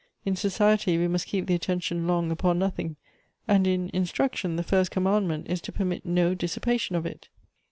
[0.25, 2.95] In society we must keep the attention long upon nothing,
[3.47, 7.29] and in instruction the first commandment is to permit no dissipation of it."